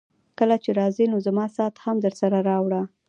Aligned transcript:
کله 0.39 0.55
چي 0.63 0.69
راځې 0.79 1.05
نو 1.11 1.17
زما 1.27 1.45
ساعت 1.55 1.75
هم 1.85 1.95
درسره 2.05 2.37
راوړه. 2.49 2.81